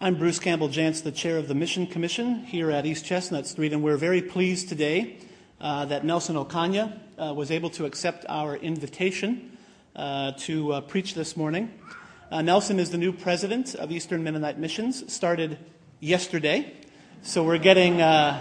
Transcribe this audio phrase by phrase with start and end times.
[0.00, 3.72] I'm Bruce Campbell Jantz, the chair of the Mission Commission here at East Chestnut Street,
[3.72, 5.18] and we're very pleased today
[5.60, 9.58] uh, that Nelson Okanya uh, was able to accept our invitation
[9.96, 11.72] uh, to uh, preach this morning.
[12.30, 15.58] Uh, Nelson is the new president of Eastern Mennonite Missions, started
[15.98, 16.76] yesterday,
[17.22, 18.40] so we're getting uh,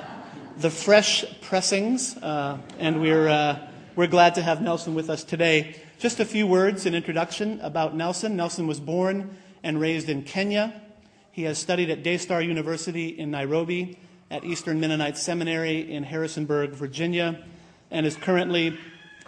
[0.57, 5.75] the fresh pressings, and we're, we're glad to have Nelson with us today.
[5.97, 8.35] Just a few words in introduction about Nelson.
[8.35, 10.83] Nelson was born and raised in Kenya.
[11.37, 13.99] He has studied at Daystar University in Nairobi,
[14.31, 17.45] at Eastern Mennonite Seminary in Harrisonburg, Virginia,
[17.91, 18.75] and is currently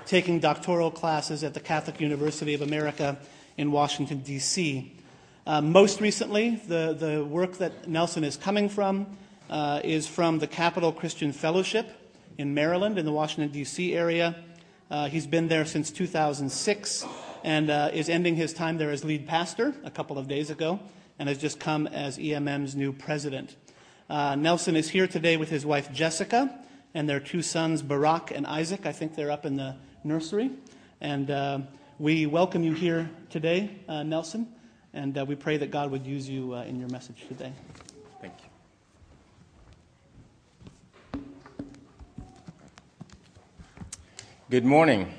[0.07, 3.19] taking doctoral classes at the Catholic University of America
[3.57, 4.91] in Washington, D.C.
[5.45, 9.15] Uh, most recently, the, the work that Nelson is coming from
[9.51, 11.91] uh, is from the Capital Christian Fellowship
[12.39, 13.93] in Maryland, in the Washington, D.C.
[13.93, 14.35] area.
[14.89, 17.05] Uh, he's been there since 2006
[17.43, 20.79] and uh, is ending his time there as lead pastor a couple of days ago
[21.19, 23.55] and has just come as EMM's new president.
[24.09, 26.57] Uh, Nelson is here today with his wife Jessica
[26.93, 28.85] and their two sons, Barack and Isaac.
[28.85, 30.49] I think they're up in the nursery.
[31.01, 31.59] And uh,
[31.99, 34.47] we welcome you here today, uh, Nelson,
[34.93, 37.53] and uh, we pray that God would use you in your message today.
[38.21, 38.33] Thank
[41.13, 41.21] you.
[44.49, 45.13] Good morning.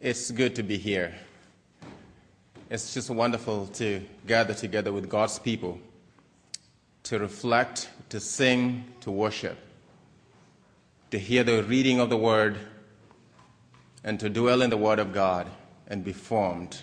[0.00, 1.14] It's good to be here.
[2.74, 5.78] It's just wonderful to gather together with God's people
[7.04, 9.56] to reflect, to sing, to worship,
[11.12, 12.58] to hear the reading of the Word,
[14.02, 15.46] and to dwell in the Word of God
[15.86, 16.80] and be formed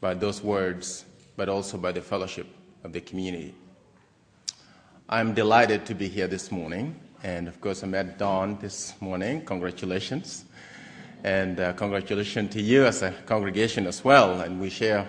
[0.00, 1.04] by those words,
[1.36, 2.48] but also by the fellowship
[2.82, 3.54] of the community.
[5.08, 9.46] I'm delighted to be here this morning and of course, I met Dawn this morning.
[9.46, 10.44] Congratulations.
[11.24, 14.42] And uh, congratulations to you as a congregation as well.
[14.42, 15.08] And we share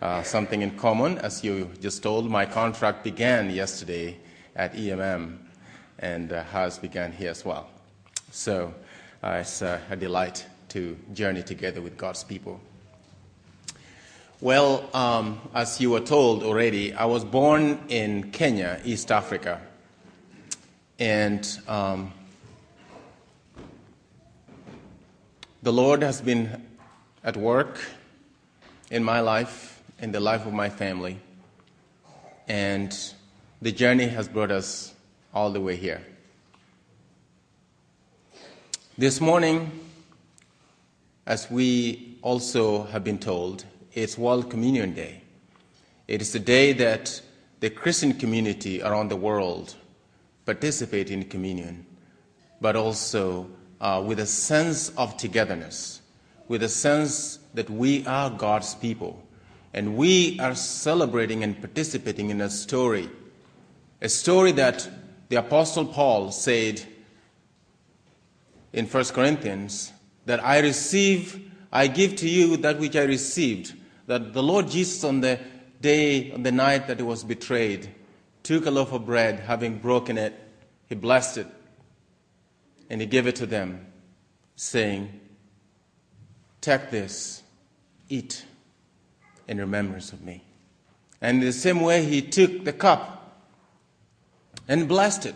[0.00, 1.18] uh, something in common.
[1.18, 4.16] As you just told, my contract began yesterday
[4.54, 5.38] at EMM,
[5.98, 7.68] and uh, has begun here as well.
[8.30, 8.72] So
[9.24, 12.60] uh, it's uh, a delight to journey together with God's people.
[14.40, 19.60] Well, um, as you were told already, I was born in Kenya, East Africa.
[21.00, 22.12] And um,
[25.66, 26.64] the Lord has been
[27.24, 27.80] at work
[28.88, 31.18] in my life, in the life of my family.
[32.46, 32.96] And
[33.60, 34.94] the journey has brought us
[35.34, 36.06] all the way here.
[38.96, 39.72] This morning,
[41.26, 45.20] as we also have been told, it's World Communion Day.
[46.06, 47.20] It is the day that
[47.58, 49.74] the Christian community around the world
[50.44, 51.84] participate in communion,
[52.60, 53.50] but also
[53.80, 56.00] uh, with a sense of togetherness,
[56.48, 59.22] with a sense that we are God's people.
[59.74, 63.10] And we are celebrating and participating in a story,
[64.00, 64.88] a story that
[65.28, 66.82] the Apostle Paul said
[68.72, 69.92] in 1 Corinthians
[70.24, 73.74] that I receive, I give to you that which I received,
[74.06, 75.40] that the Lord Jesus on the
[75.80, 77.88] day, on the night that he was betrayed,
[78.42, 80.32] took a loaf of bread, having broken it,
[80.88, 81.46] he blessed it,
[82.88, 83.86] and he gave it to them,
[84.54, 85.20] saying,
[86.60, 87.42] Take this,
[88.08, 88.44] eat
[89.46, 90.42] in remembrance of me.
[91.20, 93.46] And in the same way, he took the cup
[94.68, 95.34] and blessed it,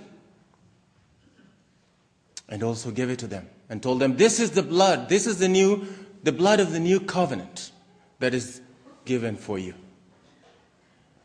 [2.49, 5.38] and also gave it to them, and told them, This is the blood, this is
[5.38, 5.87] the new,
[6.22, 7.71] the blood of the new covenant
[8.19, 8.61] that is
[9.05, 9.75] given for you.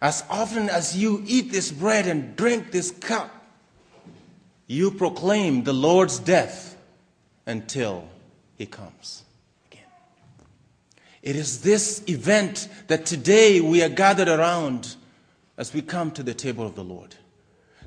[0.02, 3.35] As often as you eat this bread and drink this cup,
[4.68, 6.78] you proclaim the Lord's death
[7.46, 8.08] until
[8.58, 9.24] he comes
[9.72, 9.84] again.
[11.22, 14.96] It is this event that today we are gathered around
[15.58, 17.16] as we come to the table of the Lord,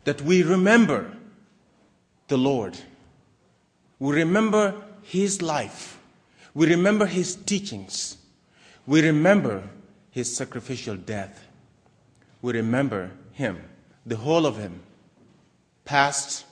[0.05, 1.13] that we remember
[2.29, 2.79] the Lord.
[3.99, 5.99] We remember his life.
[6.55, 8.17] We remember his teachings.
[8.87, 9.65] We remember
[10.11, 11.49] his sacrificial death
[12.41, 13.63] we remember him,
[14.07, 14.81] the whole of him,
[15.85, 16.45] past,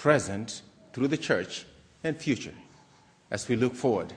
[0.00, 0.62] present,
[0.94, 1.66] through the church,
[2.02, 2.54] and future,
[3.30, 4.14] as we look forward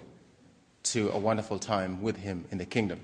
[0.82, 3.00] to a wonderful time with him in the kingdom.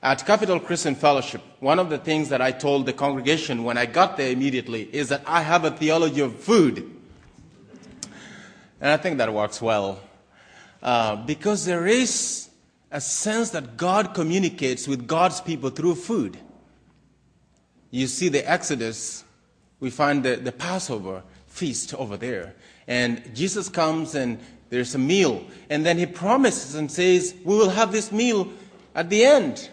[0.00, 3.86] At Capital Christian Fellowship, one of the things that I told the congregation when I
[3.86, 6.88] got there immediately is that I have a theology of food.
[8.80, 9.98] And I think that works well.
[10.82, 12.48] Uh, because there is
[12.92, 16.38] a sense that God communicates with God's people through food
[17.94, 19.22] you see the Exodus,
[19.78, 21.22] we find the, the Passover
[21.54, 22.54] feast over there.
[22.88, 24.40] And Jesus comes and
[24.70, 25.46] there's a meal.
[25.70, 28.52] And then he promises and says, We will have this meal
[28.94, 29.70] at the end.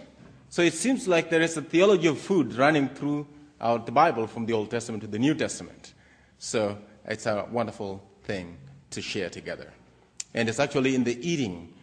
[0.49, 4.45] So it seems like there is a theology of food running throughout the Bible from
[4.45, 5.93] the Old Testament to the New Testament.
[6.37, 8.57] So it's a wonderful thing
[8.91, 9.71] to share together.
[10.33, 11.73] And it's actually in the eating,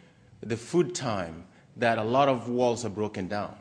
[0.41, 1.45] the food time,
[1.77, 3.56] that a lot of walls are broken down.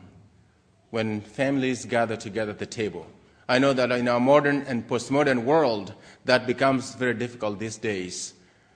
[0.90, 3.06] When families gather together at the table.
[3.48, 5.94] I know that in our modern and postmodern world,
[6.26, 8.34] that becomes very difficult these days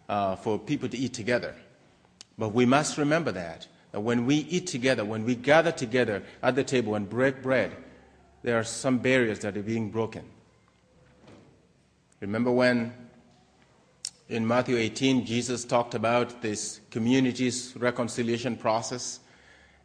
[0.09, 1.55] uh, for people to eat together.
[2.39, 6.55] But we must remember that, that when we eat together, when we gather together at
[6.55, 7.77] the table and break bread,
[8.43, 10.25] there are some barriers that are being broken.
[12.21, 12.95] Remember when
[14.29, 19.21] in Matthew 18, Jesus talked about this community's reconciliation process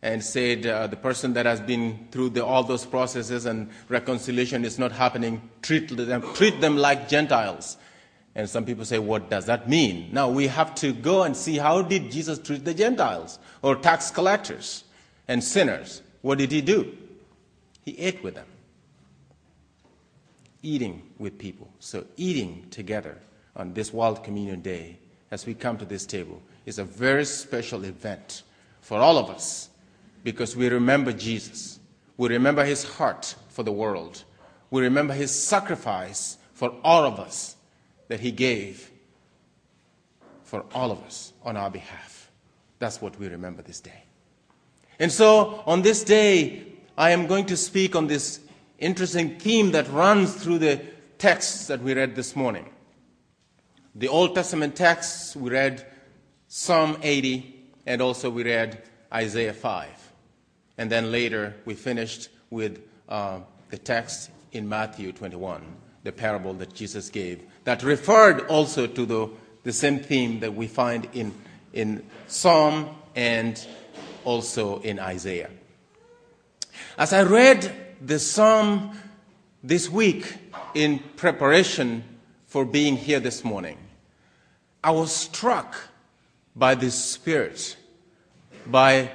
[0.01, 4.63] and said uh, the person that has been through the, all those processes and reconciliation
[4.63, 7.77] is not happening, treat them, treat them like Gentiles.
[8.35, 10.09] And some people say, what does that mean?
[10.11, 14.11] Now we have to go and see how did Jesus treat the Gentiles or tax
[14.11, 14.83] collectors
[15.27, 16.03] and sinners?
[16.21, 16.95] What did he do?
[17.83, 18.45] He ate with them.
[20.61, 21.69] Eating with people.
[21.79, 23.17] So eating together
[23.55, 25.00] on this World Communion Day,
[25.31, 28.43] as we come to this table, is a very special event
[28.81, 29.69] for all of us
[30.27, 31.79] because we remember Jesus.
[32.18, 34.25] We remember his heart for the world.
[34.69, 37.56] We remember his sacrifice for all of us
[38.09, 38.91] that he gave
[40.44, 42.29] for all of us on our behalf.
[42.77, 44.03] That's what we remember this day.
[45.00, 48.41] And so, on this day, I am going to speak on this
[48.79, 50.81] interesting theme that runs through the
[51.19, 52.68] texts that we read this morning.
[53.95, 55.85] The Old Testament texts, we read
[56.50, 58.83] Psalm 80, and also we read
[59.13, 60.06] Isaiah 5.
[60.77, 63.39] And then later, we finished with uh,
[63.69, 65.62] the text in Matthew 21,
[66.03, 69.29] the parable that Jesus gave, that referred also to the,
[69.63, 71.33] the same theme that we find in,
[71.74, 73.65] in Psalm and
[74.24, 75.50] also in Isaiah.
[76.97, 77.71] As I read
[78.01, 78.97] the Psalm
[79.63, 80.35] this week
[80.74, 82.03] in preparation
[82.45, 83.77] for being here this morning,
[84.83, 85.75] I was struck
[86.56, 87.75] by the Spirit,
[88.65, 89.12] by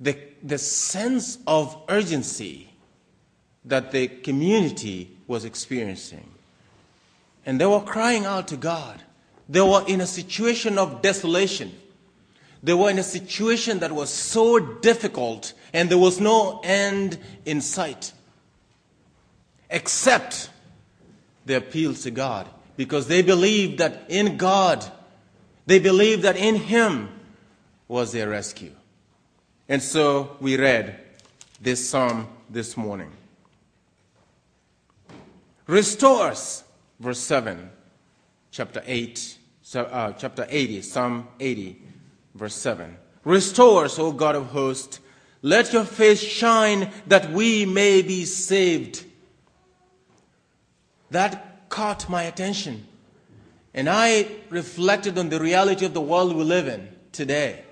[0.00, 2.68] the, the sense of urgency
[3.64, 6.28] that the community was experiencing.
[7.46, 9.02] And they were crying out to God.
[9.48, 11.72] They were in a situation of desolation.
[12.62, 17.60] They were in a situation that was so difficult, and there was no end in
[17.60, 18.12] sight.
[19.68, 20.50] Except
[21.44, 24.84] the appeal to God because they believed that in God,
[25.66, 27.08] they believed that in Him
[27.88, 28.72] was their rescue.
[29.68, 30.98] And so we read
[31.60, 33.12] this psalm this morning.
[35.66, 36.64] Restore us,
[36.98, 37.70] verse 7,
[38.50, 39.38] chapter 8,
[39.74, 41.80] uh, chapter 80, Psalm 80,
[42.34, 42.96] verse 7.
[43.24, 45.00] Restore us, O God of hosts.
[45.40, 49.04] Let your face shine that we may be saved.
[51.10, 52.86] That caught my attention.
[53.72, 57.64] And I reflected on the reality of the world we live in today.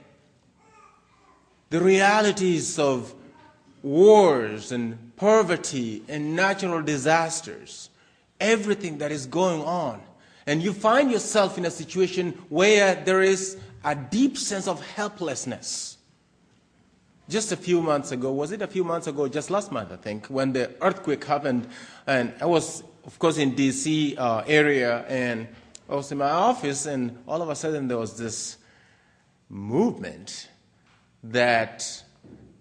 [1.71, 3.15] The realities of
[3.83, 7.91] wars and poverty and natural disasters,
[8.41, 10.03] everything that is going on.
[10.47, 15.97] And you find yourself in a situation where there is a deep sense of helplessness.
[17.29, 19.97] Just a few months ago, was it a few months ago, just last month, I
[19.97, 21.69] think, when the earthquake happened,
[22.07, 24.17] and I was of course, in D.C.
[24.17, 25.49] Uh, area, and
[25.89, 28.59] I was in my office, and all of a sudden there was this
[29.49, 30.49] movement
[31.25, 32.03] that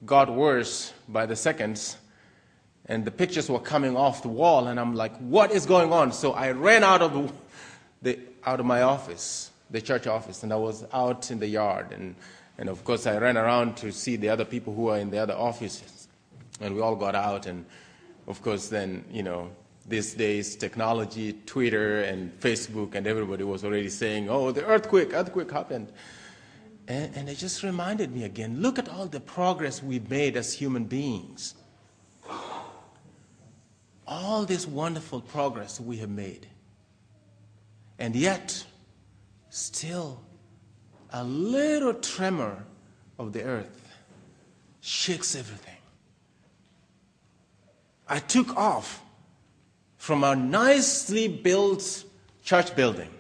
[0.05, 1.97] got worse by the seconds,
[2.85, 6.11] and the pictures were coming off the wall, and I'm like, "What is going on?"
[6.11, 7.33] So I ran out of the,
[8.01, 11.91] the out of my office, the church office, and I was out in the yard,
[11.91, 12.15] and
[12.57, 15.19] and of course I ran around to see the other people who were in the
[15.19, 16.07] other offices,
[16.59, 17.65] and we all got out, and
[18.27, 19.49] of course then you know
[19.89, 25.51] these days, technology, Twitter and Facebook, and everybody was already saying, oh, the earthquake, earthquake
[25.51, 25.91] happened.
[26.89, 30.51] And, and it just reminded me again look at all the progress we've made as
[30.51, 31.53] human beings.
[34.07, 36.47] All this wonderful progress we have made.
[37.99, 38.65] And yet,
[39.51, 40.19] still,
[41.13, 42.65] a little tremor
[43.19, 43.87] of the earth
[44.81, 45.75] shakes everything.
[48.07, 49.03] I took off
[49.97, 52.03] from our nicely built
[52.43, 53.11] church building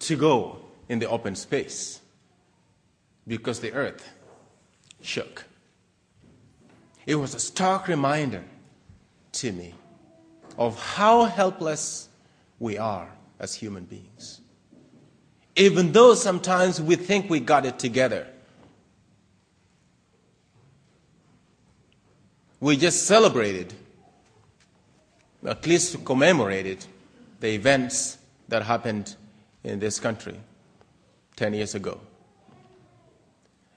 [0.00, 2.00] to go in the open space
[3.26, 4.08] because the earth
[5.00, 5.44] shook.
[7.06, 8.44] It was a stark reminder
[9.32, 9.74] to me
[10.58, 12.08] of how helpless
[12.58, 13.08] we are
[13.40, 14.40] as human beings.
[15.56, 18.26] Even though sometimes we think we got it together.
[22.62, 23.74] we just celebrated,
[25.44, 26.86] at least commemorated,
[27.40, 29.16] the events that happened
[29.64, 30.38] in this country
[31.36, 32.00] 10 years ago.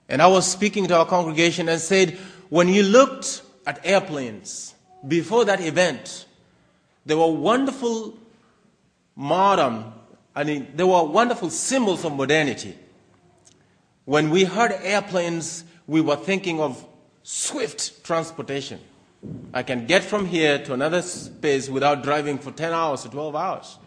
[0.07, 2.17] And I was speaking to our congregation and said,
[2.50, 4.75] when you looked at airplanes
[5.07, 6.25] before that event,
[7.05, 8.17] there were wonderful
[9.15, 9.93] modern,
[10.35, 12.77] I mean, there were wonderful symbols of modernity.
[14.05, 16.85] When we heard airplanes, we were thinking of
[17.24, 18.79] swift transportation.
[19.53, 23.35] I can get from here to another space without driving for 10 hours or 12
[23.35, 23.77] hours.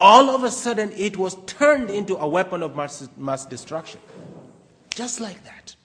[0.00, 4.00] All of a sudden, it was turned into a weapon of mass, mass destruction.
[4.94, 5.76] Just like that.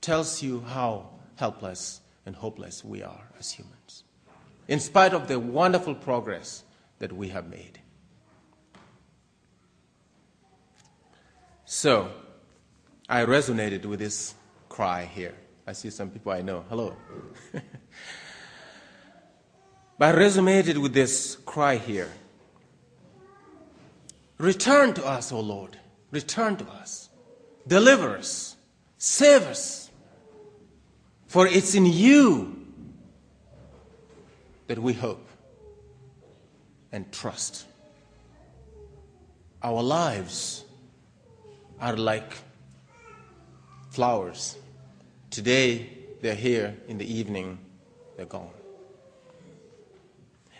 [0.00, 4.04] Tells you how helpless and hopeless we are as humans,
[4.68, 6.62] in spite of the wonderful progress
[6.98, 7.80] that we have made.
[11.64, 12.10] So,
[13.08, 14.34] I resonated with this
[14.68, 15.34] cry here.
[15.66, 16.64] I see some people I know.
[16.68, 16.96] Hello.
[19.98, 22.10] but I resonated with this cry here.
[24.44, 25.78] Return to us, O Lord.
[26.10, 27.08] Return to us.
[27.66, 28.56] Deliver us.
[28.98, 29.90] Save us.
[31.28, 32.66] For it's in you
[34.66, 35.26] that we hope
[36.92, 37.64] and trust.
[39.62, 40.64] Our lives
[41.80, 42.36] are like
[43.88, 44.58] flowers.
[45.30, 45.88] Today,
[46.20, 46.76] they're here.
[46.86, 47.58] In the evening,
[48.18, 48.50] they're gone.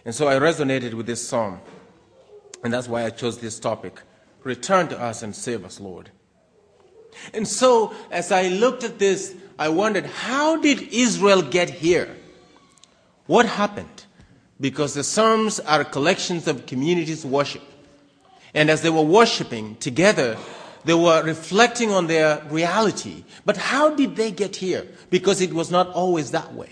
[0.07, 1.61] And so I resonated with this psalm.
[2.65, 4.01] And that's why I chose this topic.
[4.43, 6.11] Return to us and save us, Lord.
[7.33, 12.17] And so, as I looked at this, I wondered, how did Israel get here?
[13.27, 14.07] What happened?
[14.61, 17.63] Because the Psalms are collections of communities' worship.
[18.55, 20.37] And as they were worshiping together,
[20.85, 23.25] they were reflecting on their reality.
[23.45, 24.87] But how did they get here?
[25.11, 26.71] Because it was not always that way.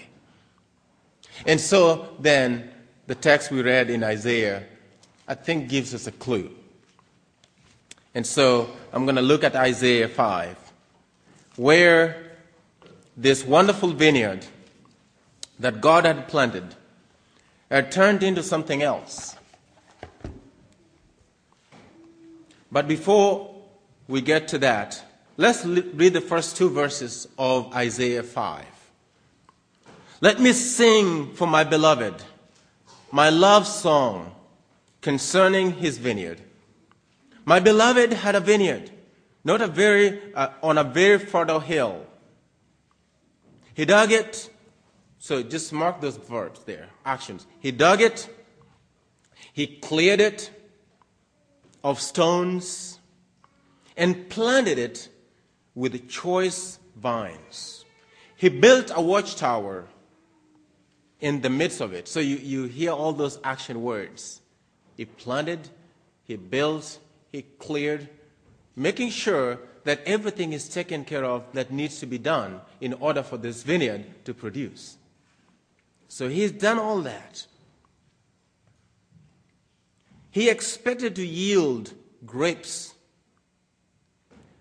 [1.46, 2.70] And so then,
[3.06, 4.64] the text we read in Isaiah
[5.26, 6.50] I think gives us a clue.
[8.14, 10.56] And so I'm going to look at Isaiah 5,
[11.56, 12.32] where
[13.16, 14.44] this wonderful vineyard
[15.58, 16.74] that God had planted
[17.70, 19.36] had turned into something else.
[22.70, 23.54] But before
[24.08, 25.02] we get to that,
[25.36, 28.64] let's read the first two verses of Isaiah 5.
[30.20, 32.22] Let me sing for my beloved
[33.10, 34.34] my love song
[35.02, 36.40] concerning his vineyard.
[37.44, 38.90] My beloved had a vineyard,
[39.44, 42.06] not a very, uh, on a very fertile hill.
[43.74, 44.48] He dug it,
[45.18, 47.46] so just mark those verbs there, actions.
[47.58, 48.28] He dug it,
[49.52, 50.50] he cleared it
[51.82, 53.00] of stones,
[53.96, 55.08] and planted it
[55.74, 57.84] with choice vines.
[58.36, 59.86] He built a watchtower
[61.20, 62.06] in the midst of it.
[62.06, 64.41] So you, you hear all those action words.
[65.02, 65.68] He planted,
[66.22, 67.00] he built,
[67.32, 68.08] he cleared,
[68.76, 73.24] making sure that everything is taken care of that needs to be done in order
[73.24, 74.96] for this vineyard to produce.
[76.06, 77.44] So he's done all that.
[80.30, 81.94] He expected to yield
[82.24, 82.94] grapes,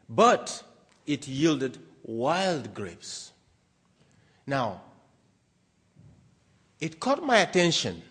[0.09, 0.63] but
[1.05, 3.31] it yielded wild grapes.
[4.47, 4.81] Now,
[6.79, 8.01] it caught my attention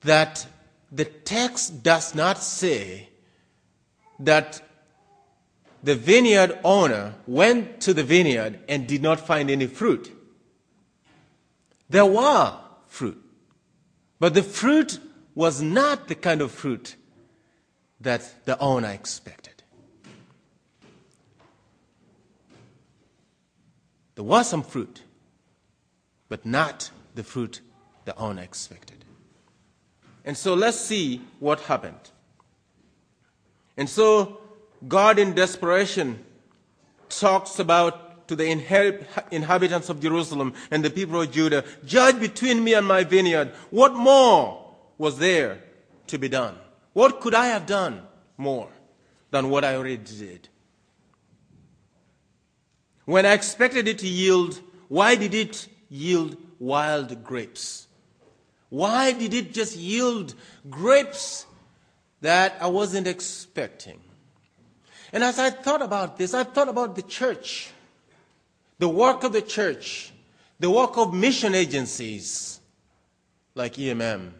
[0.00, 0.46] that
[0.92, 3.08] the text does not say
[4.20, 4.60] that
[5.82, 10.12] the vineyard owner went to the vineyard and did not find any fruit.
[11.88, 12.56] There were
[12.86, 13.20] fruit,
[14.20, 15.00] but the fruit
[15.34, 16.96] was not the kind of fruit
[18.00, 19.62] that the owner expected.
[24.14, 25.02] There was some fruit,
[26.28, 27.60] but not the fruit
[28.04, 29.01] the owner expected.
[30.24, 32.10] And so let's see what happened.
[33.76, 34.38] And so
[34.86, 36.24] God, in desperation,
[37.08, 38.46] talks about to the
[39.30, 43.52] inhabitants of Jerusalem and the people of Judah, judge between me and my vineyard.
[43.70, 45.62] What more was there
[46.06, 46.56] to be done?
[46.92, 48.02] What could I have done
[48.36, 48.68] more
[49.30, 50.48] than what I already did?
[53.04, 57.88] When I expected it to yield, why did it yield wild grapes?
[58.72, 60.32] Why did it just yield
[60.70, 61.44] grapes
[62.22, 64.00] that I wasn't expecting?
[65.12, 67.68] And as I thought about this, I thought about the church,
[68.78, 70.10] the work of the church,
[70.58, 72.60] the work of mission agencies
[73.54, 74.30] like EMM,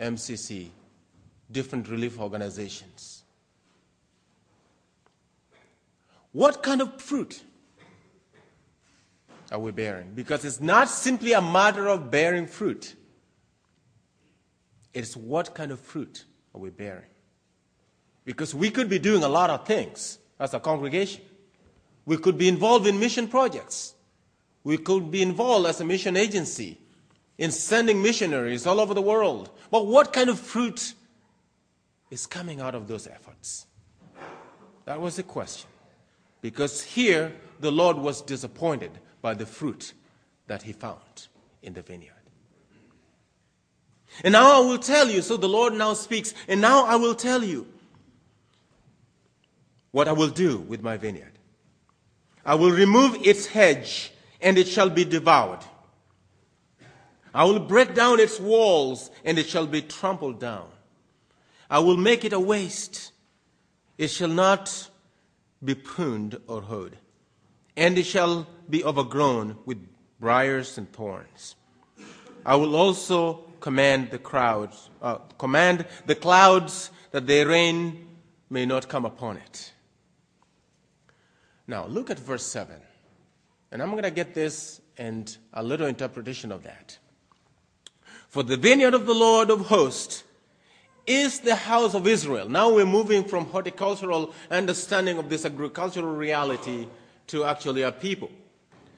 [0.00, 0.70] MCC,
[1.48, 3.22] different relief organizations.
[6.32, 7.44] What kind of fruit
[9.52, 10.14] are we bearing?
[10.16, 12.96] Because it's not simply a matter of bearing fruit,
[14.98, 16.24] it's what kind of fruit
[16.54, 17.10] are we bearing?
[18.24, 21.22] Because we could be doing a lot of things as a congregation.
[22.04, 23.94] We could be involved in mission projects.
[24.64, 26.78] We could be involved as a mission agency
[27.38, 29.50] in sending missionaries all over the world.
[29.70, 30.94] But what kind of fruit
[32.10, 33.66] is coming out of those efforts?
[34.84, 35.68] That was the question.
[36.40, 38.90] Because here, the Lord was disappointed
[39.20, 39.92] by the fruit
[40.46, 41.28] that he found
[41.62, 42.17] in the vineyard.
[44.24, 47.14] And now I will tell you, so the Lord now speaks, and now I will
[47.14, 47.66] tell you
[49.90, 51.32] what I will do with my vineyard.
[52.44, 55.60] I will remove its hedge, and it shall be devoured.
[57.34, 60.68] I will break down its walls, and it shall be trampled down.
[61.70, 63.12] I will make it a waste.
[63.98, 64.88] It shall not
[65.62, 66.96] be pruned or hoed,
[67.76, 69.78] and it shall be overgrown with
[70.18, 71.56] briars and thorns.
[72.46, 78.06] I will also command the crowds, uh, command the clouds that their rain
[78.50, 79.72] may not come upon it.
[81.66, 82.74] Now, look at verse 7.
[83.70, 86.98] And I'm going to get this and a little interpretation of that.
[88.28, 90.24] For the vineyard of the Lord of hosts
[91.06, 92.48] is the house of Israel.
[92.48, 96.86] Now we're moving from horticultural understanding of this agricultural reality
[97.28, 98.30] to actually a people.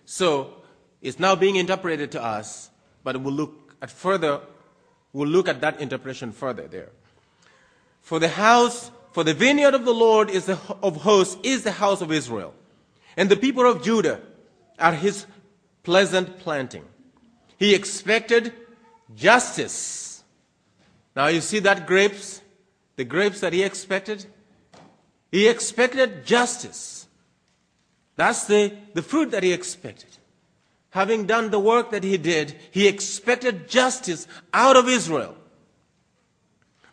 [0.06, 0.54] So
[1.00, 2.70] it's now being interpreted to us,
[3.04, 4.40] but we'll look at further,
[5.12, 6.90] we'll look at that interpretation further there.
[8.00, 11.72] For the house, for the vineyard of the Lord is the, of hosts is the
[11.72, 12.54] house of Israel.
[13.16, 14.20] And the people of Judah
[14.78, 15.26] are his
[15.82, 16.84] pleasant planting.
[17.58, 18.52] He expected
[19.14, 20.22] justice.
[21.16, 22.40] Now you see that grapes,
[22.96, 24.26] the grapes that he expected?
[25.30, 27.06] He expected justice.
[28.16, 30.10] That's the, the fruit that he expected.
[30.90, 35.36] Having done the work that he did, he expected justice out of Israel.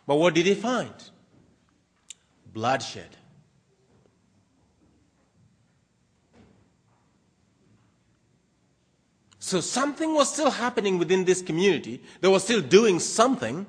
[0.06, 0.94] But what did he find?
[2.52, 3.16] Bloodshed.
[9.38, 12.02] So something was still happening within this community.
[12.20, 13.66] They were still doing something.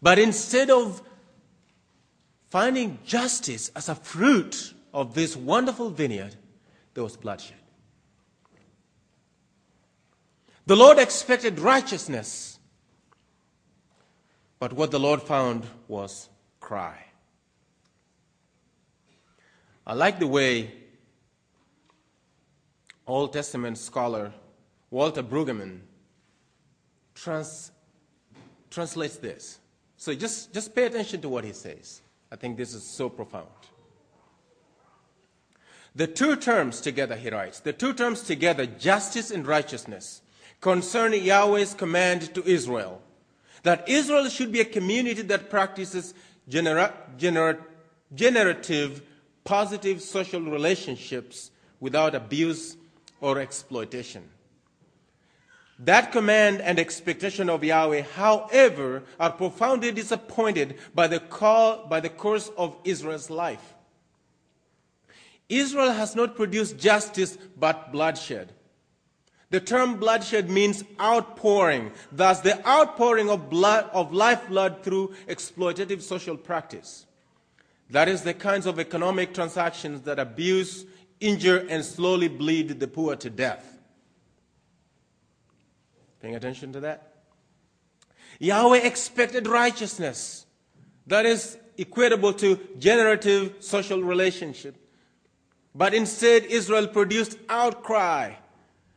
[0.00, 1.02] But instead of
[2.48, 6.36] finding justice as a fruit of this wonderful vineyard,
[6.94, 7.56] there was bloodshed.
[10.66, 12.58] The Lord expected righteousness,
[14.58, 16.98] but what the Lord found was cry.
[19.86, 20.72] I like the way
[23.06, 24.32] Old Testament scholar
[24.90, 25.80] Walter Brueggemann
[27.14, 27.70] trans,
[28.70, 29.60] translates this.
[29.96, 32.02] So just, just pay attention to what he says.
[32.30, 33.46] I think this is so profound.
[35.94, 40.22] The two terms together, he writes, the two terms together, justice and righteousness,
[40.60, 43.02] concern Yahweh's command to Israel
[43.62, 46.14] that Israel should be a community that practices
[46.48, 46.94] genera-
[48.14, 49.02] generative,
[49.42, 52.76] positive social relationships without abuse
[53.20, 54.22] or exploitation.
[55.80, 62.08] That command and expectation of Yahweh, however, are profoundly disappointed by the, call, by the
[62.08, 63.74] course of Israel's life.
[65.48, 68.52] Israel has not produced justice but bloodshed.
[69.50, 76.36] The term bloodshed means outpouring, thus, the outpouring of, blood, of lifeblood through exploitative social
[76.36, 77.06] practice.
[77.90, 80.84] That is the kinds of economic transactions that abuse,
[81.20, 83.78] injure, and slowly bleed the poor to death.
[86.20, 87.14] Paying attention to that?
[88.40, 90.46] Yahweh expected righteousness.
[91.06, 94.74] That is equatable to generative social relationship.
[95.72, 98.32] But instead, Israel produced outcry.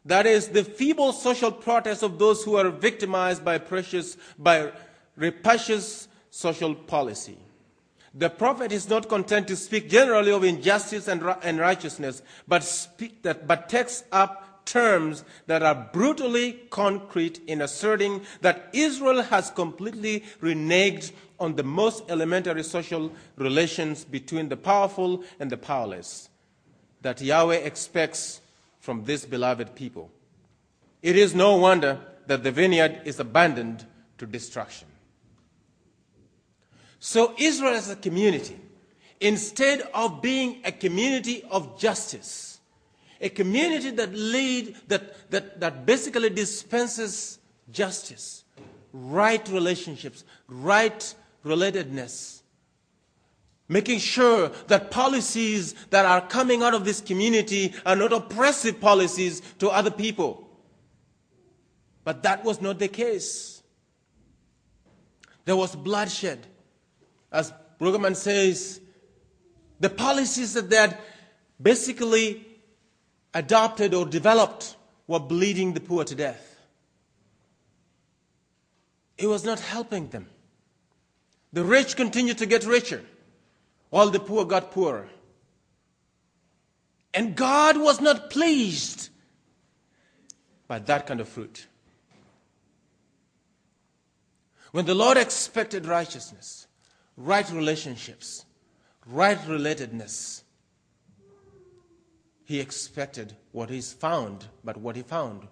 [0.10, 4.72] That is the feeble social protest of those who are victimized by precious, by
[5.16, 7.38] rapacious social policy.
[8.16, 13.22] The prophet is not content to speak generally of injustice and, and righteousness, but, speak
[13.22, 20.24] that, but takes up terms that are brutally concrete in asserting that Israel has completely
[20.42, 26.30] reneged on the most elementary social relations between the powerful and the powerless
[27.02, 28.42] that Yahweh expects
[28.90, 30.10] from this beloved people.
[31.04, 33.86] It is no wonder that the vineyard is abandoned
[34.18, 34.88] to destruction.
[37.00, 38.60] So, Israel as a community,
[39.20, 42.60] instead of being a community of justice,
[43.22, 47.38] a community that lead that, that, that basically dispenses
[47.72, 48.44] justice,
[48.92, 51.14] right relationships, right
[51.46, 52.39] relatedness,
[53.70, 59.42] making sure that policies that are coming out of this community are not oppressive policies
[59.60, 60.50] to other people.
[62.04, 63.62] But that was not the case.
[65.46, 66.46] There was bloodshed.
[67.32, 68.82] As Brueggemann says,
[69.80, 70.98] the policies that they had
[71.62, 72.46] basically
[73.34, 74.76] adopted or developed
[75.08, 76.58] were bleeding the poor to death.
[79.18, 80.28] It was not helping them.
[81.52, 83.04] The rich continued to get richer,
[83.90, 85.10] while the poor got poorer.
[87.14, 89.10] And God was not pleased
[90.68, 91.68] by that kind of fruit.
[94.72, 96.68] When the Lord expected righteousness,
[97.18, 98.46] right relationships,
[99.08, 100.44] right relatedness,
[102.46, 105.48] he expected what he's found, but what he found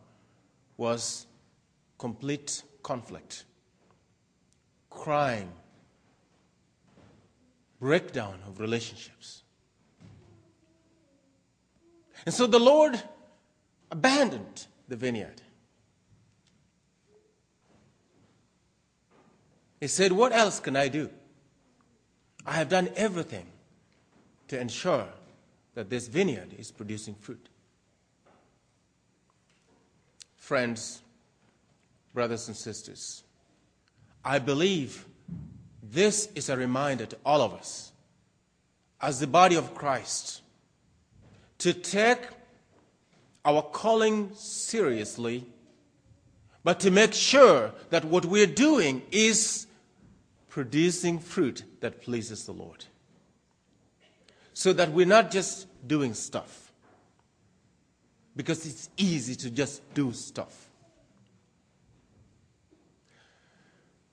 [0.78, 1.26] was
[1.98, 3.46] complete conflict,
[4.90, 5.50] crime,
[7.80, 9.44] breakdown of relationships.
[12.26, 13.02] And so the Lord
[13.92, 15.42] abandoned the vineyard.
[19.80, 21.10] He said, What else can I do?
[22.46, 23.46] I have done everything
[24.48, 25.08] to ensure
[25.76, 27.50] that this vineyard is producing fruit.
[30.38, 31.02] Friends,
[32.14, 33.24] brothers and sisters,
[34.24, 35.06] I believe
[35.92, 37.92] this is a reminder to all of us,
[39.00, 40.42] as the body of Christ,
[41.60, 42.20] to take
[43.46, 45.46] our calling seriously,
[46.64, 49.68] but to make sure that what we're doing is
[50.50, 52.86] producing fruit that pleases the Lord.
[54.54, 56.72] So that we're not just doing stuff,
[58.36, 60.68] because it's easy to just do stuff.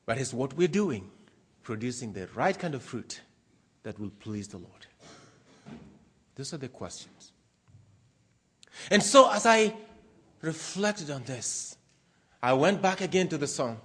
[0.06, 1.10] But it's what we're doing
[1.64, 3.20] producing the right kind of fruit
[3.82, 4.86] that will please the Lord?
[6.36, 7.32] These are the questions.
[8.90, 9.74] And so, as I
[10.40, 11.76] reflected on this,
[12.42, 13.80] I went back again to the song.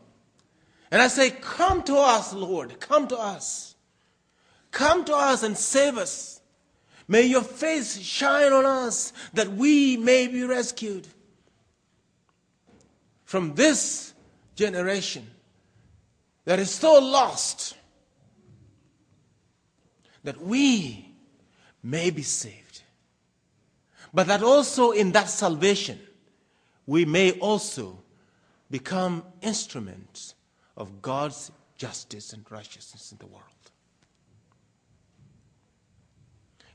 [0.92, 3.76] And I say, Come to us, Lord, come to us.
[4.72, 6.42] Come to us and save us.
[7.08, 11.08] May your face shine on us that we may be rescued
[13.24, 14.14] from this
[14.56, 15.28] generation
[16.50, 17.76] that is so lost
[20.24, 21.14] that we
[21.84, 22.82] may be saved.
[24.12, 26.00] But that also in that salvation,
[26.88, 28.02] we may also
[28.72, 30.34] become instruments
[30.76, 33.44] of God's justice and righteousness in the world.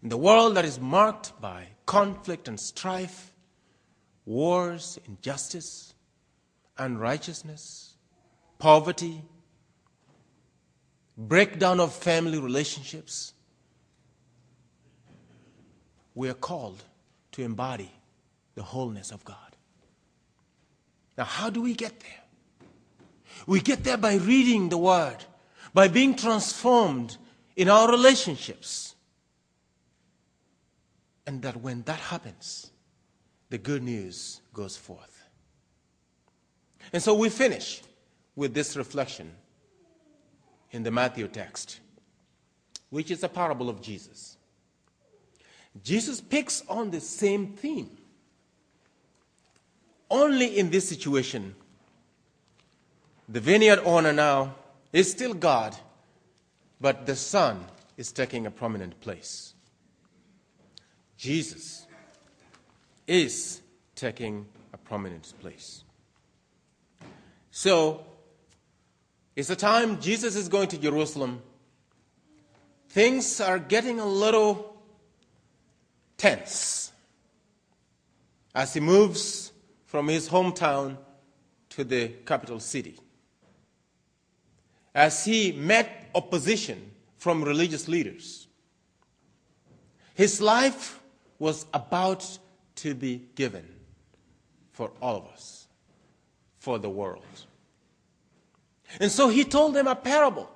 [0.05, 3.33] In the world that is marked by conflict and strife,
[4.25, 5.95] wars, injustice,
[6.79, 7.97] unrighteousness,
[8.61, 9.25] poverty,
[11.17, 13.33] breakdown of family relationships,
[16.15, 16.83] we are called
[17.33, 17.91] to embody
[18.55, 19.37] the wholeness of God.
[21.17, 22.25] Now, how do we get there?
[23.47, 25.25] We get there by reading the Word,
[25.73, 27.17] by being transformed
[27.57, 28.95] in our relationships.
[31.27, 32.71] And that when that happens,
[33.51, 35.25] the good news goes forth.
[36.93, 37.83] And so we finish
[38.37, 39.33] with this reflection
[40.75, 41.79] in the Matthew text,
[42.91, 44.37] which is a parable of Jesus.
[45.85, 47.97] Jesus picks on the same theme.
[50.11, 51.55] Only in this situation,
[53.29, 54.57] the vineyard owner now
[54.93, 55.77] is still God,
[56.81, 57.65] but the son
[57.97, 59.55] is taking a prominent place.
[61.17, 61.87] Jesus
[63.07, 63.61] is
[63.95, 65.85] taking a prominent place.
[67.53, 68.05] So,
[69.37, 71.43] it's the time Jesus is going to Jerusalem.
[72.89, 74.77] Things are getting a little
[76.17, 76.93] tense
[78.55, 79.53] as he moves
[79.87, 80.97] from his hometown
[81.71, 82.97] to the capital city.
[84.95, 88.47] As he met opposition from religious leaders,
[90.15, 91.01] his life
[91.41, 92.39] was about
[92.77, 93.69] to be given
[94.71, 95.67] for all of us,
[96.59, 97.25] for the world.
[99.01, 100.51] And so he told them a parable.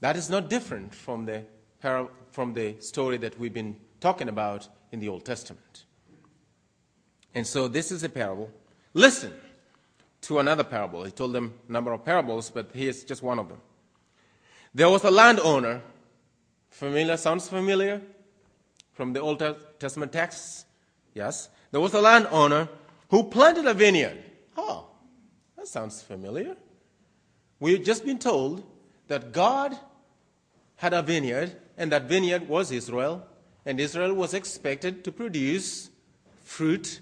[0.00, 1.44] That is not different from the,
[1.80, 5.84] par- from the story that we've been talking about in the Old Testament.
[7.34, 8.50] And so this is a parable.
[8.92, 9.32] Listen
[10.22, 11.04] to another parable.
[11.04, 13.60] He told them a number of parables, but here's just one of them.
[14.74, 15.82] There was a landowner,
[16.70, 18.00] familiar, sounds familiar
[18.92, 19.42] from the Old
[19.78, 20.64] Testament texts?
[21.14, 21.48] Yes.
[21.70, 22.68] There was a landowner
[23.10, 24.18] who planted a vineyard.
[25.64, 26.56] That sounds familiar.
[27.58, 28.62] We've just been told
[29.08, 29.74] that God
[30.76, 33.26] had a vineyard, and that vineyard was Israel,
[33.64, 35.88] and Israel was expected to produce
[36.42, 37.00] fruit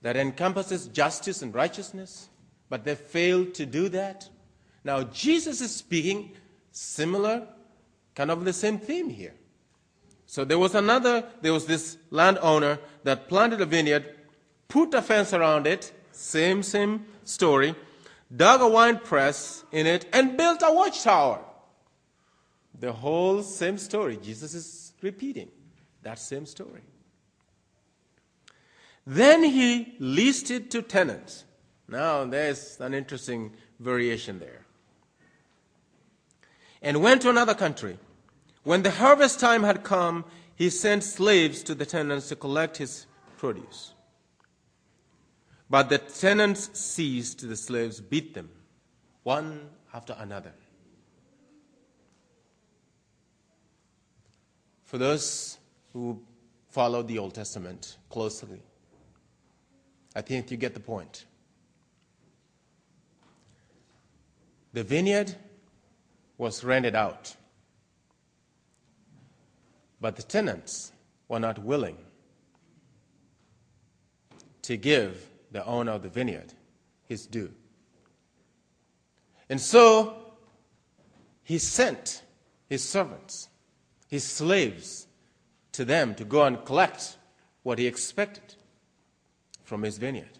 [0.00, 2.30] that encompasses justice and righteousness,
[2.70, 4.30] but they failed to do that.
[4.82, 6.32] Now, Jesus is speaking
[6.72, 7.46] similar,
[8.14, 9.34] kind of the same theme here.
[10.24, 14.06] So there was another, there was this landowner that planted a vineyard,
[14.68, 17.74] put a fence around it, same, same story,
[18.34, 21.40] dug a wine press in it, and built a watchtower.
[22.78, 24.18] The whole same story.
[24.22, 25.50] Jesus is repeating
[26.02, 26.82] that same story.
[29.06, 31.44] Then he leased it to tenants.
[31.88, 34.66] Now, there's an interesting variation there.
[36.82, 37.98] And went to another country.
[38.62, 43.06] When the harvest time had come, he sent slaves to the tenants to collect his
[43.36, 43.94] produce.
[45.70, 48.50] But the tenants seized the slaves, beat them,
[49.22, 50.52] one after another.
[54.82, 55.58] For those
[55.92, 56.20] who
[56.70, 58.60] follow the Old Testament closely,
[60.16, 61.24] I think you get the point.
[64.72, 65.36] The vineyard
[66.36, 67.36] was rented out,
[70.00, 70.90] but the tenants
[71.28, 71.98] were not willing
[74.62, 76.54] to give the owner of the vineyard
[77.10, 77.52] his due.
[79.48, 80.14] And so
[81.42, 82.22] he sent
[82.68, 83.48] his servants,
[84.06, 85.08] his slaves,
[85.72, 87.18] to them to go and collect
[87.64, 88.54] what he expected
[89.64, 90.38] from his vineyard.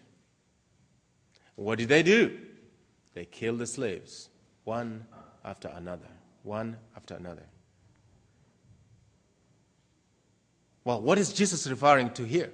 [1.55, 2.39] What did they do?
[3.13, 4.29] They killed the slaves,
[4.63, 5.05] one
[5.43, 6.07] after another,
[6.43, 7.43] one after another.
[10.85, 12.53] Well, what is Jesus referring to here?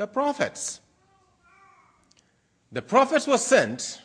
[0.00, 0.80] The prophets.
[2.72, 4.00] The prophets were sent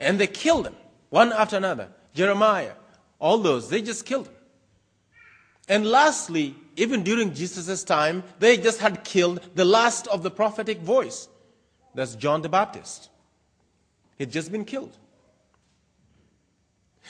[0.00, 0.74] and they killed them,
[1.10, 1.90] one after another.
[2.14, 2.72] Jeremiah,
[3.18, 4.34] all those, they just killed them.
[5.68, 10.80] And lastly, even during Jesus' time, they just had killed the last of the prophetic
[10.80, 11.28] voice.
[11.94, 13.10] That's John the Baptist.
[14.16, 14.96] He'd just been killed.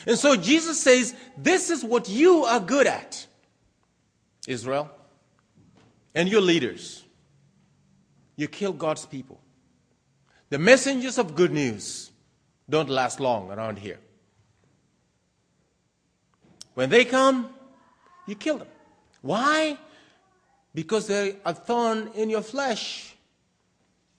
[0.09, 3.29] And so Jesus says, This is what you are good at,
[4.49, 4.91] Israel,
[6.17, 7.04] and your leaders.
[8.37, 9.41] You kill God's people.
[10.51, 12.11] The messengers of good news
[12.69, 13.99] don't last long around here.
[16.75, 17.51] When they come,
[18.27, 18.69] you kill them.
[19.23, 19.79] Why?
[20.75, 23.15] Because they're a thorn in your flesh.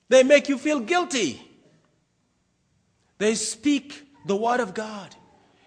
[0.10, 1.41] They make you feel guilty.
[3.17, 5.15] They speak the word of God.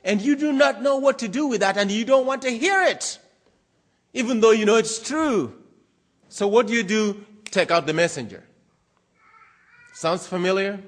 [0.05, 2.51] And you do not know what to do with that, and you don't want to
[2.51, 3.19] hear it,
[4.15, 5.53] even though you know it's true.
[6.29, 7.27] So, what do you do?
[7.51, 8.43] Take out the messenger.
[9.93, 10.81] Sounds familiar?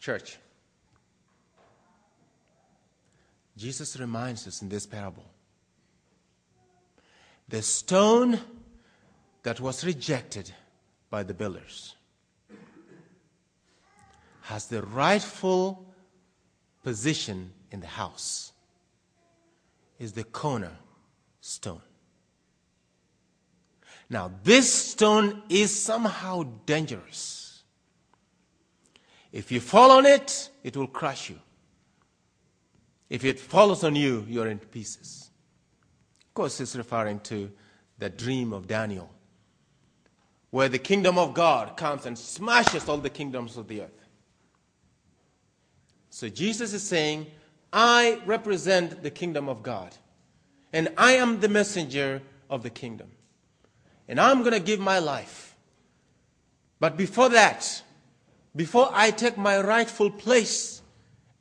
[0.00, 0.38] Church.
[3.56, 5.24] Jesus reminds us in this parable
[7.48, 8.38] the stone
[9.42, 10.52] that was rejected
[11.10, 11.96] by the builders
[14.42, 15.84] has the rightful
[16.84, 18.52] position in the house
[19.98, 20.76] is the corner
[21.40, 21.82] stone.
[24.10, 27.62] Now, this stone is somehow dangerous.
[29.32, 31.38] If you fall on it, it will crush you.
[33.10, 35.30] If it falls on you, you're in pieces.
[36.26, 37.50] Of course, it's referring to
[37.98, 39.10] the dream of Daniel,
[40.50, 43.90] where the kingdom of God comes and smashes all the kingdoms of the earth.
[46.10, 47.26] So Jesus is saying,
[47.72, 49.94] I represent the kingdom of God,
[50.72, 53.10] and I am the messenger of the kingdom.
[54.08, 55.54] And I'm going to give my life.
[56.80, 57.82] But before that,
[58.56, 60.82] before I take my rightful place,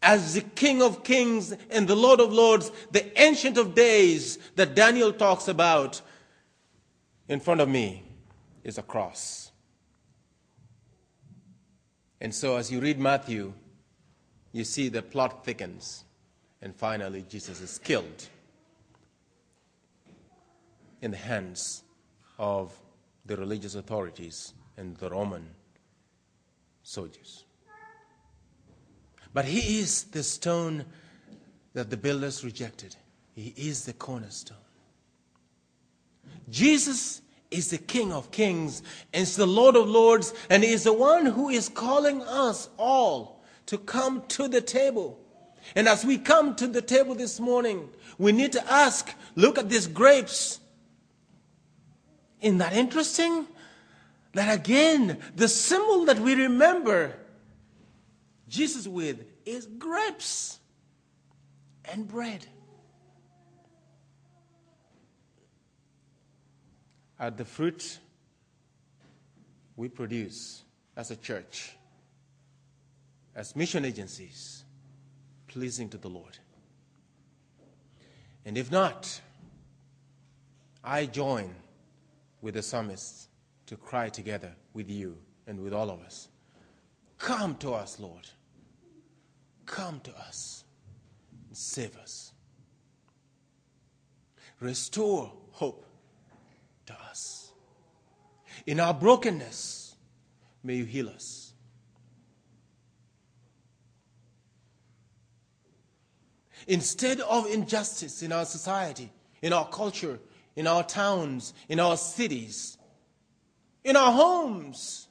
[0.02, 4.76] as the King of Kings and the Lord of Lords, the Ancient of Days that
[4.76, 6.02] Daniel talks about,
[7.28, 8.04] in front of me
[8.64, 9.52] is a cross.
[12.22, 13.54] And so, as you read Matthew,
[14.52, 16.04] you see the plot thickens,
[16.62, 18.30] and finally, Jesus is killed
[21.02, 21.84] in the hands
[22.40, 22.78] of
[23.26, 25.46] the religious authorities and the Roman
[26.84, 27.44] soldiers.
[29.34, 30.86] But he is the stone
[31.74, 32.96] that the builders rejected.
[33.36, 34.58] He is the cornerstone.
[36.50, 38.82] Jesus is the King of kings
[39.14, 42.70] and is the Lord of lords, and he is the one who is calling us
[42.78, 45.20] all to come to the table.
[45.76, 49.70] And as we come to the table this morning, we need to ask look at
[49.70, 50.60] these grapes.
[52.42, 53.48] Isn't that interesting?
[54.38, 57.14] that again, the symbol that we remember
[58.48, 60.60] Jesus with is grapes
[61.86, 62.46] and bread.
[67.20, 67.98] Are the fruit
[69.76, 70.64] we produce
[70.96, 71.76] as a church,
[73.36, 74.64] as mission agencies,
[75.58, 76.38] pleasing to the Lord?
[78.46, 79.20] And if not,
[80.84, 81.50] I join
[82.44, 83.28] with the psalmist
[83.66, 85.18] to cry together with you
[85.48, 86.28] and with all of us.
[87.18, 88.30] Come to us, Lord.
[89.66, 90.64] Come to us
[91.48, 92.34] and save us.
[94.60, 95.88] Restore hope
[96.86, 97.52] to us.
[98.68, 99.96] In our brokenness,
[100.64, 101.47] may you heal us.
[106.68, 109.10] Instead of injustice in our society,
[109.42, 110.20] in our culture,
[110.56, 112.78] in our towns, in our cities,
[113.84, 115.08] in our homes,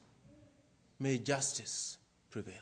[0.99, 1.99] may justice
[2.31, 2.55] prevail.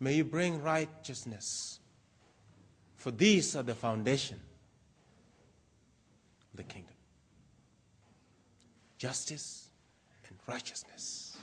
[0.00, 1.78] May you bring righteousness,
[2.96, 4.40] for these are the foundation
[6.52, 6.94] of the kingdom
[9.04, 9.68] justice
[10.28, 11.36] and righteousness.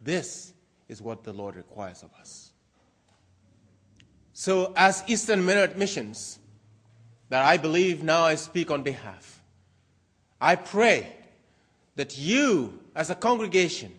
[0.00, 0.54] This
[0.88, 2.49] is what the Lord requires of us.
[4.40, 6.38] So, as Eastern Mennonite Missions,
[7.28, 9.42] that I believe now I speak on behalf,
[10.40, 11.12] I pray
[11.96, 13.92] that you, as a congregation,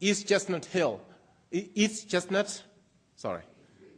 [0.00, 1.00] East Chestnut Hill,
[1.52, 2.60] East Chestnut,
[3.14, 3.42] sorry,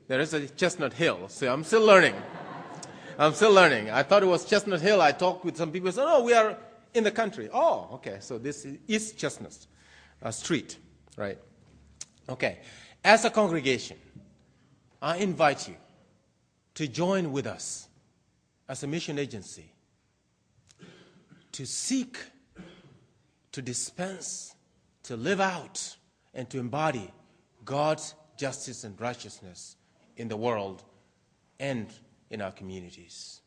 [0.07, 2.15] there is a Chestnut Hill, so I'm still learning.
[3.19, 3.89] I'm still learning.
[3.89, 5.01] I thought it was Chestnut Hill.
[5.01, 5.91] I talked with some people.
[5.91, 6.59] Said, "Oh, we are
[6.93, 8.19] in the country." Oh, okay.
[8.21, 9.57] So this is East Chestnut
[10.23, 10.77] uh, Street,
[11.17, 11.39] right?
[12.29, 12.59] Okay.
[13.03, 13.97] As a congregation,
[15.01, 15.77] I invite you
[16.75, 17.89] to join with us
[18.69, 19.73] as a mission agency
[21.53, 22.19] to seek,
[23.53, 24.55] to dispense,
[25.05, 25.97] to live out,
[26.35, 27.11] and to embody
[27.65, 29.77] God's justice and righteousness
[30.17, 30.85] in the world
[31.59, 31.89] and
[32.31, 33.41] in our communities.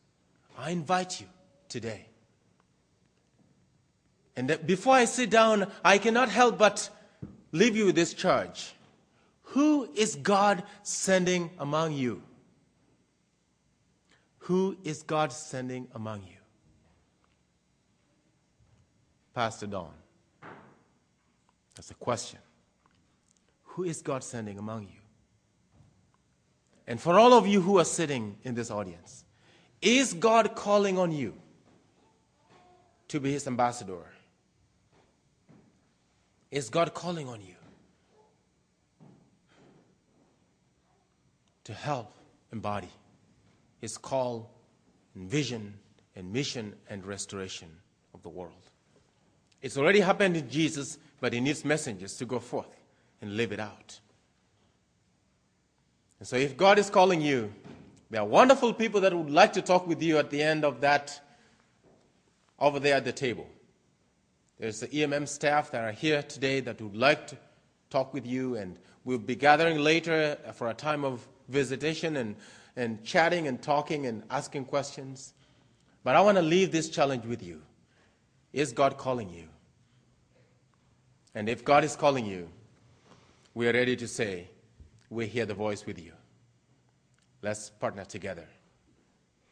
[0.58, 1.26] I invite you
[1.68, 2.06] today.
[4.36, 6.88] And before I sit down, I cannot help but
[7.52, 8.74] leave you with this charge.
[9.52, 12.22] Who is God sending among you?
[14.38, 16.38] Who is God sending among you?
[19.34, 19.92] Pastor Don.
[21.76, 22.38] That's a question.
[23.64, 25.00] Who is God sending among you?
[26.86, 29.22] And for all of you who are sitting in this audience,
[29.82, 31.34] is God calling on you
[33.08, 34.06] to be his ambassador?
[36.50, 37.56] Is God calling on you
[41.64, 42.12] to help
[42.52, 42.90] embody
[43.80, 44.50] his call
[45.14, 45.74] and vision
[46.16, 47.68] and mission and restoration
[48.14, 48.70] of the world?
[49.60, 52.76] It's already happened in Jesus, but he needs messengers to go forth
[53.20, 54.00] and live it out.
[56.18, 57.52] And so, if God is calling you,
[58.10, 60.80] there are wonderful people that would like to talk with you at the end of
[60.82, 61.20] that,
[62.58, 63.48] over there at the table.
[64.58, 67.36] There's the EMM staff that are here today that would like to
[67.90, 72.36] talk with you, and we'll be gathering later for a time of visitation and,
[72.76, 75.34] and chatting and talking and asking questions.
[76.04, 77.62] But I want to leave this challenge with you.
[78.52, 79.48] Is God calling you?
[81.34, 82.48] And if God is calling you,
[83.54, 84.48] we are ready to say,
[85.10, 86.12] we hear the voice with you.
[87.42, 88.46] Let's partner together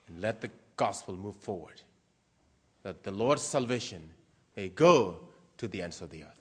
[0.09, 1.81] and let the gospel move forward.
[2.83, 4.11] That the Lord's salvation
[4.57, 5.20] may go
[5.59, 6.40] to the ends of the earth.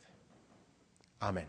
[1.22, 1.48] Amen.